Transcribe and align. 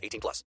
18 0.00 0.20
plus. 0.20 0.44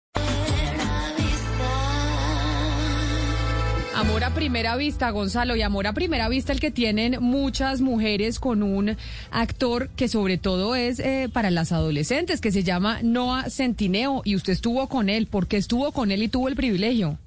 Amor 3.93 4.23
a 4.23 4.33
primera 4.33 4.77
vista, 4.77 5.09
Gonzalo, 5.11 5.55
y 5.55 5.61
amor 5.61 5.85
a 5.85 5.93
primera 5.93 6.29
vista 6.29 6.53
el 6.53 6.59
que 6.59 6.71
tienen 6.71 7.17
muchas 7.19 7.81
mujeres 7.81 8.39
con 8.39 8.63
un 8.63 8.95
actor 9.31 9.89
que 9.89 10.07
sobre 10.07 10.37
todo 10.37 10.75
es 10.75 10.99
eh, 10.99 11.29
para 11.31 11.51
las 11.51 11.71
adolescentes, 11.71 12.39
que 12.39 12.51
se 12.51 12.63
llama 12.63 12.99
Noah 13.03 13.49
Centineo, 13.49 14.21
y 14.23 14.35
usted 14.35 14.53
estuvo 14.53 14.87
con 14.87 15.09
él. 15.09 15.27
¿Por 15.27 15.47
qué 15.47 15.57
estuvo 15.57 15.91
con 15.91 16.11
él 16.11 16.23
y 16.23 16.29
tuvo 16.29 16.47
el 16.47 16.55
privilegio? 16.55 17.19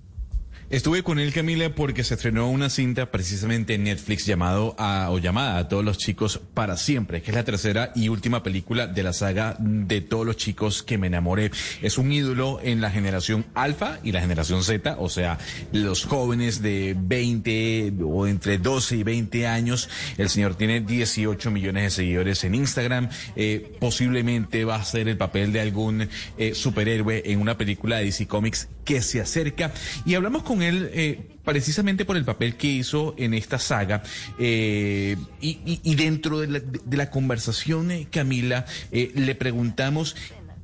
Estuve 0.74 1.04
con 1.04 1.20
él, 1.20 1.32
Camila, 1.32 1.72
porque 1.72 2.02
se 2.02 2.14
estrenó 2.14 2.50
una 2.50 2.68
cinta 2.68 3.12
precisamente 3.12 3.74
en 3.74 3.84
Netflix 3.84 4.26
llamado 4.26 4.74
a, 4.76 5.06
o 5.12 5.20
llamada 5.20 5.58
a 5.58 5.68
todos 5.68 5.84
los 5.84 5.98
chicos 5.98 6.40
para 6.52 6.76
siempre, 6.76 7.22
que 7.22 7.30
es 7.30 7.36
la 7.36 7.44
tercera 7.44 7.92
y 7.94 8.08
última 8.08 8.42
película 8.42 8.88
de 8.88 9.04
la 9.04 9.12
saga 9.12 9.54
de 9.60 10.00
todos 10.00 10.26
los 10.26 10.36
chicos 10.36 10.82
que 10.82 10.98
me 10.98 11.06
enamoré. 11.06 11.52
Es 11.80 11.96
un 11.96 12.10
ídolo 12.10 12.58
en 12.60 12.80
la 12.80 12.90
generación 12.90 13.46
alfa 13.54 14.00
y 14.02 14.10
la 14.10 14.20
generación 14.20 14.64
Z, 14.64 14.96
o 14.98 15.08
sea, 15.08 15.38
los 15.70 16.06
jóvenes 16.06 16.60
de 16.60 16.96
20 16.98 17.92
o 18.02 18.26
entre 18.26 18.58
12 18.58 18.96
y 18.96 19.02
20 19.04 19.46
años. 19.46 19.88
El 20.18 20.28
señor 20.28 20.56
tiene 20.56 20.80
18 20.80 21.52
millones 21.52 21.84
de 21.84 21.90
seguidores 21.90 22.42
en 22.42 22.56
Instagram. 22.56 23.10
Eh, 23.36 23.76
posiblemente 23.78 24.64
va 24.64 24.74
a 24.74 24.84
ser 24.84 25.06
el 25.06 25.16
papel 25.16 25.52
de 25.52 25.60
algún 25.60 26.08
eh, 26.36 26.52
superhéroe 26.52 27.22
en 27.26 27.40
una 27.40 27.56
película 27.56 27.98
de 27.98 28.06
DC 28.06 28.26
Comics 28.26 28.66
que 28.84 29.02
se 29.02 29.20
acerca. 29.20 29.72
Y 30.06 30.14
hablamos 30.14 30.42
con 30.42 30.62
él 30.62 30.90
eh, 30.92 31.28
precisamente 31.44 32.04
por 32.04 32.16
el 32.16 32.24
papel 32.24 32.56
que 32.56 32.68
hizo 32.68 33.14
en 33.18 33.34
esta 33.34 33.58
saga. 33.58 34.02
eh, 34.38 35.16
y, 35.40 35.48
y- 35.64 35.80
y 35.82 35.94
dentro 35.94 36.40
de 36.40 36.46
la, 36.48 36.60
de 36.60 36.96
la 36.96 37.10
conversación, 37.10 37.90
eh, 37.90 38.06
Camila, 38.10 38.66
eh, 38.92 39.12
le 39.14 39.34
preguntamos. 39.34 40.16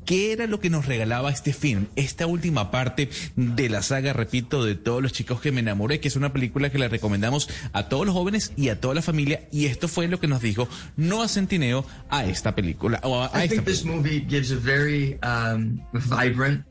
¿Qué 0.07 0.33
era 0.33 0.49
lo 0.49 0.59
que 0.59 0.71
nos 0.71 0.87
regalaba 0.87 1.31
este 1.31 1.53
film? 1.53 1.87
Esta 1.95 2.27
última 2.27 2.73
parte 2.73 3.11
de 3.37 3.69
la 3.69 3.81
saga, 3.81 4.13
repito, 4.13 4.65
de 4.65 4.75
todos 4.75 5.01
los 5.01 5.13
chicos 5.13 5.41
que 5.41 5.53
me 5.53 5.61
enamoré, 5.61 6.01
que 6.01 6.09
es 6.09 6.17
una 6.17 6.33
película 6.33 6.71
que 6.71 6.79
le 6.79 6.89
recomendamos 6.89 7.49
a 7.73 7.89
todos 7.89 8.07
los 8.07 8.15
jóvenes 8.15 8.53
y 8.57 8.71
a 8.71 8.81
toda 8.81 8.95
la 8.95 9.03
familia. 9.03 9.47
Y 9.53 9.67
esto 9.67 9.87
fue 9.87 10.09
lo 10.09 10.19
que 10.19 10.27
nos 10.27 10.43
dijo 10.43 10.69
Noah 10.97 11.29
Centineo 11.29 11.87
a 12.09 12.25
esta 12.25 12.57
película. 12.57 12.99
O 13.05 13.21
a, 13.23 13.31
a 13.33 13.45
I 13.45 13.49
esta 13.51 13.63
this 13.63 13.83
película. 13.83 13.97
movie 13.97 14.27
gives 14.29 14.51
a 14.51 14.57
very 14.57 15.17
um, 15.23 15.79
vibrant, 15.93 16.65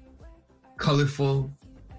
colorful, 0.79 1.51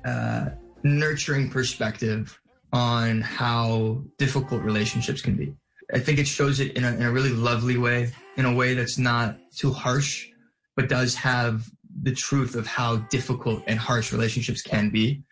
uh, 0.04 0.50
nurturing 0.82 1.50
perspective 1.50 2.40
on 2.72 3.20
how 3.20 4.02
difficult 4.18 4.62
relationships 4.62 5.20
can 5.20 5.36
be. 5.36 5.54
I 5.92 5.98
think 5.98 6.18
it 6.18 6.26
shows 6.26 6.60
it 6.60 6.76
in 6.76 6.84
a, 6.84 6.92
in 6.92 7.02
a 7.02 7.10
really 7.10 7.30
lovely 7.30 7.76
way, 7.76 8.12
in 8.36 8.44
a 8.44 8.54
way 8.54 8.74
that's 8.74 8.98
not 8.98 9.36
too 9.54 9.72
harsh, 9.72 10.28
but 10.76 10.88
does 10.88 11.14
have 11.16 11.68
the 12.02 12.14
truth 12.14 12.54
of 12.54 12.66
how 12.66 12.96
difficult 12.96 13.62
and 13.66 13.78
harsh 13.78 14.12
relationships 14.12 14.62
can 14.62 14.90
be. 14.90 15.22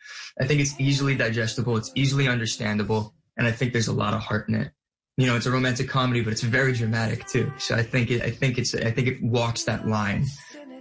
I 0.41 0.47
think 0.47 0.61
it's 0.61 0.79
easily 0.79 1.15
digestible, 1.15 1.77
it's 1.77 1.93
easily 1.95 2.29
understandable, 2.29 3.15
and 3.37 3.47
I 3.47 3.53
think 3.53 3.73
there's 3.73 3.89
a 3.89 3.93
lot 3.93 4.15
of 4.15 4.21
heart 4.21 4.49
in 4.49 4.57
it 4.57 4.73
you 5.19 5.27
know, 5.27 5.35
it's 5.35 5.47
a 5.47 5.51
romantic 5.51 5.89
comedy, 5.89 6.21
but 6.21 6.33
it's 6.33 6.43
very 6.43 6.73
dramatic 6.73 7.27
too. 7.27 7.53
So 7.59 7.75
I 7.75 7.83
think 7.83 8.13
it, 8.13 8.23
I 8.23 8.31
think 8.31 8.57
it's, 8.57 8.73
I 8.73 8.93
think 8.93 9.09
it 9.09 9.21
walks 9.21 9.65
that 9.65 9.87
line, 9.87 10.25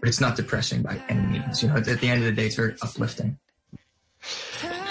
it's 0.07 0.19
not 0.22 0.35
depressing 0.35 0.81
by 0.81 1.00
any 1.09 1.22
means. 1.28 1.62
You 1.62 1.69
know, 1.69 1.78
at 1.78 1.85
the 1.85 2.07
end 2.07 2.23
of 2.23 2.25
the 2.25 2.31
day, 2.31 2.47
it's 2.47 2.56
very 2.57 2.75
uplifting. 2.81 3.38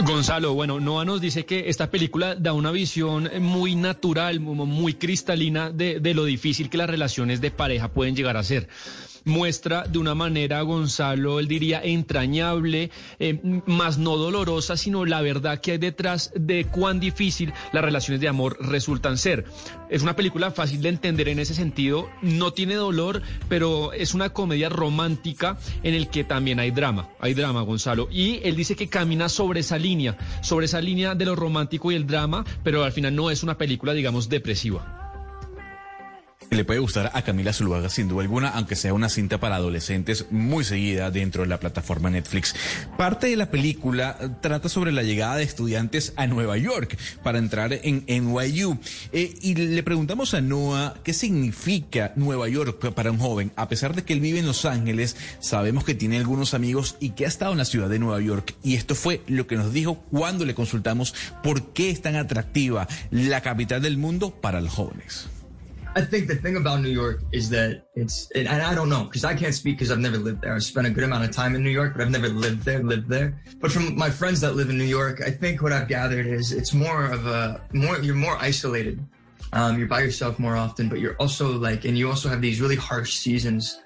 Gonzalo, 0.04 0.54
bueno, 0.54 0.78
Noah 0.78 1.04
nos 1.04 1.20
dice 1.20 1.44
que 1.44 1.68
esta 1.68 1.90
película 1.90 2.34
da 2.34 2.52
una 2.52 2.70
visión 2.70 3.28
muy 3.40 3.74
natural, 3.74 4.40
mu- 4.40 4.54
muy 4.66 4.94
cristalina 4.94 5.70
de 5.70 6.14
lo 6.14 6.24
difícil 6.24 6.70
que 6.70 6.76
las 6.78 6.88
relaciones 6.88 7.40
de 7.40 7.50
pareja 7.50 7.88
pueden 7.88 8.14
llegar 8.14 8.36
a 8.36 8.42
ser. 8.44 8.68
Muestra 9.26 9.82
de 9.88 9.98
una 9.98 10.14
manera, 10.14 10.62
Gonzalo, 10.62 11.40
él 11.40 11.48
diría 11.48 11.80
entrañable, 11.82 12.92
eh, 13.18 13.40
más 13.66 13.98
no 13.98 14.16
dolorosa, 14.16 14.76
sino 14.76 15.04
la 15.04 15.20
verdad 15.20 15.60
que 15.60 15.72
hay 15.72 15.78
detrás 15.78 16.30
de 16.36 16.64
cuán 16.66 17.00
difícil 17.00 17.52
las 17.72 17.84
relaciones 17.84 18.20
de 18.20 18.28
amor 18.28 18.56
resultan 18.60 19.18
ser. 19.18 19.44
Es 19.90 20.02
una 20.02 20.14
película 20.14 20.52
fácil 20.52 20.80
de 20.80 20.90
entender 20.90 21.28
en 21.28 21.40
ese 21.40 21.54
sentido, 21.54 22.08
no 22.22 22.52
tiene 22.52 22.76
dolor, 22.76 23.20
pero 23.48 23.92
es 23.92 24.14
una 24.14 24.28
comedia 24.28 24.68
romántica 24.68 25.58
en 25.82 25.94
el 25.94 26.08
que 26.08 26.22
también 26.22 26.60
hay 26.60 26.70
drama, 26.70 27.08
hay 27.18 27.34
drama, 27.34 27.62
Gonzalo. 27.62 28.06
Y 28.08 28.38
él 28.44 28.54
dice 28.54 28.76
que 28.76 28.86
camina 28.86 29.28
sobre 29.28 29.58
esa 29.58 29.76
línea, 29.76 30.16
sobre 30.40 30.66
esa 30.66 30.80
línea 30.80 31.16
de 31.16 31.24
lo 31.24 31.34
romántico 31.34 31.90
y 31.90 31.96
el 31.96 32.06
drama, 32.06 32.44
pero 32.62 32.84
al 32.84 32.92
final 32.92 33.16
no 33.16 33.28
es 33.32 33.42
una 33.42 33.58
película, 33.58 33.92
digamos, 33.92 34.28
depresiva. 34.28 35.05
Le 36.50 36.64
puede 36.64 36.78
gustar 36.78 37.10
a 37.12 37.22
Camila 37.22 37.52
Zuluaga 37.52 37.88
sin 37.88 38.08
duda 38.08 38.22
alguna, 38.22 38.50
aunque 38.50 38.76
sea 38.76 38.94
una 38.94 39.08
cinta 39.08 39.38
para 39.38 39.56
adolescentes 39.56 40.26
muy 40.30 40.64
seguida 40.64 41.10
dentro 41.10 41.42
de 41.42 41.48
la 41.48 41.58
plataforma 41.58 42.08
Netflix. 42.08 42.54
Parte 42.96 43.26
de 43.26 43.36
la 43.36 43.50
película 43.50 44.16
eh, 44.20 44.28
trata 44.40 44.68
sobre 44.68 44.92
la 44.92 45.02
llegada 45.02 45.36
de 45.36 45.42
estudiantes 45.42 46.12
a 46.16 46.28
Nueva 46.28 46.56
York 46.56 46.96
para 47.24 47.38
entrar 47.38 47.72
en 47.72 48.04
NYU. 48.06 48.78
Eh, 49.12 49.34
y 49.40 49.54
le 49.56 49.82
preguntamos 49.82 50.34
a 50.34 50.40
Noah 50.40 50.94
qué 51.02 51.12
significa 51.12 52.12
Nueva 52.14 52.48
York 52.48 52.92
para 52.94 53.10
un 53.10 53.18
joven. 53.18 53.50
A 53.56 53.68
pesar 53.68 53.94
de 53.94 54.04
que 54.04 54.12
él 54.12 54.20
vive 54.20 54.38
en 54.38 54.46
Los 54.46 54.64
Ángeles, 54.64 55.16
sabemos 55.40 55.84
que 55.84 55.96
tiene 55.96 56.18
algunos 56.18 56.54
amigos 56.54 56.96
y 57.00 57.10
que 57.10 57.24
ha 57.24 57.28
estado 57.28 57.52
en 57.52 57.58
la 57.58 57.64
ciudad 57.64 57.88
de 57.88 57.98
Nueva 57.98 58.20
York. 58.20 58.54
Y 58.62 58.76
esto 58.76 58.94
fue 58.94 59.20
lo 59.26 59.48
que 59.48 59.56
nos 59.56 59.72
dijo 59.72 59.96
cuando 60.12 60.44
le 60.44 60.54
consultamos 60.54 61.12
por 61.42 61.72
qué 61.72 61.90
es 61.90 62.02
tan 62.02 62.14
atractiva 62.14 62.86
la 63.10 63.40
capital 63.40 63.82
del 63.82 63.98
mundo 63.98 64.30
para 64.30 64.60
los 64.60 64.72
jóvenes. 64.72 65.28
I 65.96 66.02
think 66.02 66.28
the 66.28 66.36
thing 66.36 66.56
about 66.56 66.82
New 66.82 66.90
York 66.90 67.22
is 67.32 67.48
that 67.48 67.86
it's, 67.94 68.30
and 68.32 68.46
I 68.46 68.74
don't 68.74 68.90
know, 68.90 69.04
because 69.04 69.24
I 69.24 69.34
can't 69.34 69.54
speak 69.54 69.76
because 69.76 69.90
I've 69.90 69.98
never 69.98 70.18
lived 70.18 70.42
there. 70.42 70.54
I've 70.54 70.62
spent 70.62 70.86
a 70.86 70.90
good 70.90 71.04
amount 71.04 71.24
of 71.24 71.30
time 71.30 71.54
in 71.54 71.64
New 71.64 71.70
York, 71.70 71.94
but 71.94 72.02
I've 72.02 72.10
never 72.10 72.28
lived 72.28 72.66
there, 72.66 72.82
lived 72.82 73.08
there. 73.08 73.40
But 73.62 73.72
from 73.72 73.96
my 73.96 74.10
friends 74.10 74.42
that 74.42 74.56
live 74.56 74.68
in 74.68 74.76
New 74.76 74.84
York, 74.84 75.22
I 75.22 75.30
think 75.30 75.62
what 75.62 75.72
I've 75.72 75.88
gathered 75.88 76.26
is 76.26 76.52
it's 76.52 76.74
more 76.74 77.06
of 77.06 77.26
a, 77.26 77.62
more, 77.72 77.98
you're 78.00 78.14
more 78.14 78.36
isolated. 78.36 79.02
Um, 79.54 79.78
you're 79.78 79.88
by 79.88 80.00
yourself 80.00 80.38
more 80.38 80.54
often, 80.54 80.90
but 80.90 81.00
you're 81.00 81.16
also 81.16 81.56
like, 81.56 81.86
and 81.86 81.96
you 81.96 82.10
also 82.10 82.28
have 82.28 82.42
these 82.42 82.60
really 82.60 82.76
harsh 82.76 83.14
seasons. 83.14 83.80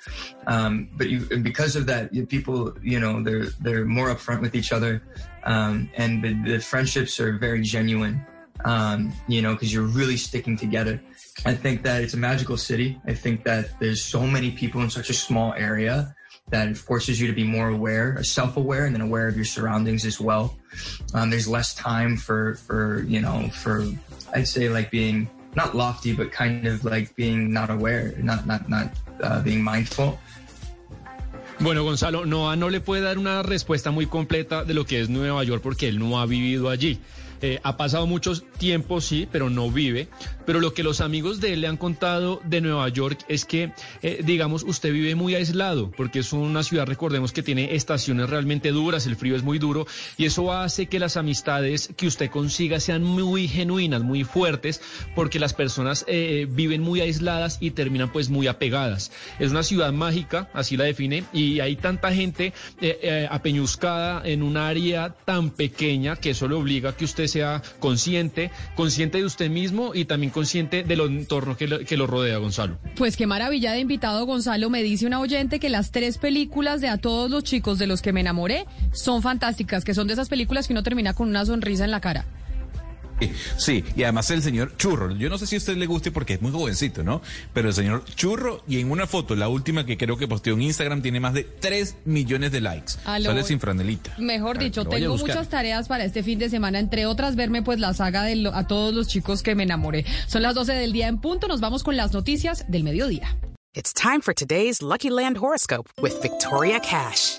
Um, 0.48 0.88
but 0.96 1.10
you, 1.10 1.20
because 1.42 1.76
of 1.76 1.86
that, 1.86 2.10
people, 2.28 2.76
you 2.82 2.98
know, 2.98 3.22
they're, 3.22 3.50
they're 3.60 3.84
more 3.84 4.12
upfront 4.12 4.40
with 4.40 4.56
each 4.56 4.72
other. 4.72 5.00
Um, 5.44 5.88
and 5.96 6.24
the, 6.24 6.32
the 6.54 6.58
friendships 6.58 7.20
are 7.20 7.38
very 7.38 7.62
genuine. 7.62 8.26
Um, 8.64 9.12
you 9.28 9.42
know, 9.42 9.52
because 9.54 9.72
you're 9.72 9.84
really 9.84 10.16
sticking 10.16 10.56
together. 10.56 11.00
I 11.46 11.54
think 11.54 11.82
that 11.84 12.02
it's 12.02 12.14
a 12.14 12.18
magical 12.18 12.56
city. 12.56 13.00
I 13.06 13.14
think 13.14 13.44
that 13.44 13.78
there's 13.80 14.02
so 14.02 14.26
many 14.26 14.50
people 14.50 14.82
in 14.82 14.90
such 14.90 15.10
a 15.10 15.14
small 15.14 15.54
area 15.54 16.14
that 16.50 16.68
it 16.68 16.76
forces 16.76 17.20
you 17.20 17.26
to 17.26 17.32
be 17.32 17.44
more 17.44 17.68
aware, 17.68 18.22
self-aware, 18.22 18.84
and 18.84 18.94
then 18.94 19.00
aware 19.00 19.28
of 19.28 19.36
your 19.36 19.44
surroundings 19.44 20.04
as 20.04 20.20
well. 20.20 20.56
Um, 21.14 21.30
there's 21.30 21.48
less 21.48 21.74
time 21.74 22.16
for, 22.16 22.56
for 22.56 23.02
you 23.04 23.20
know, 23.20 23.48
for 23.50 23.86
I'd 24.34 24.48
say 24.48 24.68
like 24.68 24.90
being 24.90 25.30
not 25.54 25.74
lofty, 25.74 26.12
but 26.12 26.32
kind 26.32 26.66
of 26.66 26.84
like 26.84 27.14
being 27.16 27.52
not 27.52 27.70
aware, 27.70 28.14
not 28.18 28.46
not 28.46 28.68
not 28.68 28.92
uh, 29.22 29.42
being 29.42 29.62
mindful. 29.62 30.18
Bueno, 31.60 31.84
Gonzalo, 31.84 32.24
Noah 32.24 32.56
no 32.56 32.70
le 32.70 32.80
puede 32.80 33.02
dar 33.02 33.18
una 33.18 33.42
respuesta 33.42 33.90
muy 33.90 34.06
completa 34.06 34.64
de 34.64 34.72
lo 34.72 34.86
que 34.86 35.00
es 35.00 35.10
Nueva 35.10 35.44
York 35.44 35.62
porque 35.62 35.88
él 35.88 35.98
no 35.98 36.18
ha 36.18 36.26
vivido 36.26 36.70
allí. 36.70 36.98
Eh, 37.42 37.58
ha 37.62 37.76
pasado 37.76 38.06
mucho 38.06 38.32
tiempo, 38.58 39.00
sí, 39.00 39.26
pero 39.30 39.50
no 39.50 39.70
vive. 39.70 40.08
Pero 40.46 40.60
lo 40.60 40.74
que 40.74 40.82
los 40.82 41.00
amigos 41.00 41.40
de 41.40 41.52
él 41.52 41.60
le 41.60 41.68
han 41.68 41.76
contado 41.76 42.40
de 42.44 42.60
Nueva 42.60 42.88
York 42.88 43.20
es 43.28 43.44
que, 43.44 43.72
eh, 44.02 44.20
digamos, 44.24 44.64
usted 44.64 44.92
vive 44.92 45.14
muy 45.14 45.34
aislado, 45.34 45.90
porque 45.96 46.18
es 46.18 46.32
una 46.32 46.62
ciudad, 46.62 46.86
recordemos, 46.86 47.32
que 47.32 47.42
tiene 47.42 47.74
estaciones 47.74 48.28
realmente 48.28 48.70
duras, 48.72 49.06
el 49.06 49.16
frío 49.16 49.36
es 49.36 49.42
muy 49.42 49.58
duro, 49.58 49.86
y 50.16 50.24
eso 50.24 50.52
hace 50.52 50.86
que 50.86 50.98
las 50.98 51.16
amistades 51.16 51.90
que 51.96 52.06
usted 52.06 52.30
consiga 52.30 52.80
sean 52.80 53.04
muy 53.04 53.48
genuinas, 53.48 54.02
muy 54.02 54.24
fuertes, 54.24 54.80
porque 55.14 55.38
las 55.38 55.54
personas 55.54 56.04
eh, 56.08 56.46
viven 56.50 56.82
muy 56.82 57.00
aisladas 57.00 57.58
y 57.60 57.70
terminan 57.70 58.10
pues 58.12 58.28
muy 58.28 58.46
apegadas. 58.46 59.12
Es 59.38 59.52
una 59.52 59.62
ciudad 59.62 59.92
mágica, 59.92 60.50
así 60.52 60.76
la 60.76 60.84
define, 60.84 61.24
y 61.32 61.60
hay 61.60 61.76
tanta 61.76 62.12
gente 62.12 62.52
eh, 62.80 63.28
apeñuscada 63.30 64.22
en 64.24 64.42
un 64.42 64.56
área 64.56 65.14
tan 65.24 65.50
pequeña 65.50 66.16
que 66.16 66.30
eso 66.30 66.48
le 66.48 66.54
obliga 66.54 66.90
a 66.90 66.96
que 66.96 67.04
usted 67.04 67.28
sea 67.30 67.62
consciente, 67.78 68.50
consciente 68.74 69.18
de 69.18 69.24
usted 69.24 69.50
mismo 69.50 69.92
y 69.94 70.04
también 70.04 70.30
consciente 70.30 70.82
del 70.82 71.00
entorno 71.00 71.56
que 71.56 71.96
lo, 71.96 72.06
rodea, 72.06 72.38
Gonzalo. 72.38 72.78
Pues 72.96 73.16
qué 73.16 73.26
maravilla 73.26 73.72
de 73.72 73.80
invitado, 73.80 74.26
Gonzalo. 74.26 74.68
Me 74.70 74.82
dice 74.82 75.06
una 75.06 75.20
oyente 75.20 75.58
que 75.58 75.70
las 75.70 75.90
tres 75.90 76.18
películas 76.18 76.80
de 76.80 76.88
A 76.88 76.98
todos 76.98 77.30
los 77.30 77.44
chicos 77.44 77.78
de 77.78 77.86
los 77.86 78.02
que 78.02 78.12
me 78.12 78.20
enamoré 78.20 78.66
son 78.92 79.22
fantásticas, 79.22 79.84
que 79.84 79.94
son 79.94 80.06
de 80.06 80.14
esas 80.14 80.28
películas 80.28 80.66
que 80.66 80.72
uno 80.72 80.82
termina 80.82 81.14
con 81.14 81.28
una 81.28 81.46
sonrisa 81.46 81.84
en 81.84 81.90
la 81.90 82.00
cara. 82.00 82.26
Sí, 83.56 83.84
y 83.96 84.02
además 84.04 84.30
el 84.30 84.42
señor 84.42 84.76
Churro. 84.76 85.14
Yo 85.16 85.28
no 85.28 85.38
sé 85.38 85.46
si 85.46 85.56
a 85.56 85.58
usted 85.58 85.76
le 85.76 85.86
guste 85.86 86.10
porque 86.10 86.34
es 86.34 86.42
muy 86.42 86.50
jovencito, 86.52 87.02
¿no? 87.02 87.20
Pero 87.52 87.68
el 87.68 87.74
señor 87.74 88.04
Churro, 88.14 88.62
y 88.66 88.78
en 88.80 88.90
una 88.90 89.06
foto, 89.06 89.34
la 89.36 89.48
última 89.48 89.84
que 89.86 89.96
creo 89.96 90.16
que 90.16 90.26
posteó 90.28 90.54
en 90.54 90.62
Instagram, 90.62 91.02
tiene 91.02 91.20
más 91.20 91.34
de 91.34 91.44
3 91.44 91.96
millones 92.04 92.52
de 92.52 92.60
likes. 92.60 92.92
Aló. 93.04 93.26
Sale 93.30 93.42
sin 93.44 93.60
franelita. 93.60 94.14
Mejor 94.18 94.58
dicho, 94.58 94.84
tengo 94.84 95.16
muchas 95.16 95.48
tareas 95.48 95.88
para 95.88 96.04
este 96.04 96.22
fin 96.22 96.38
de 96.38 96.48
semana, 96.50 96.78
entre 96.78 97.06
otras 97.06 97.36
verme 97.36 97.62
pues 97.62 97.78
la 97.78 97.92
saga 97.94 98.22
de 98.22 98.36
lo- 98.36 98.54
a 98.54 98.66
todos 98.66 98.94
los 98.94 99.08
chicos 99.08 99.42
que 99.42 99.54
me 99.54 99.62
enamoré. 99.64 100.04
Son 100.26 100.42
las 100.42 100.54
12 100.54 100.72
del 100.72 100.92
día 100.92 101.08
en 101.08 101.20
punto, 101.20 101.48
nos 101.48 101.60
vamos 101.60 101.82
con 101.82 101.96
las 101.96 102.12
noticias 102.12 102.64
del 102.68 102.84
mediodía. 102.84 103.36
It's 103.74 103.92
time 103.92 104.20
for 104.20 104.34
today's 104.34 104.82
Lucky 104.82 105.10
Land 105.10 105.36
horoscope 105.38 105.88
with 106.02 106.14
Victoria 106.22 106.80
Cash. 106.80 107.38